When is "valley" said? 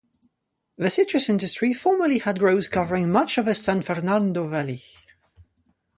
4.49-4.81